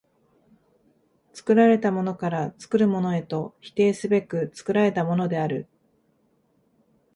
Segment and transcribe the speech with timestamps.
[1.31, 5.67] 作られたものから作るものへと否定すべく作られたものである。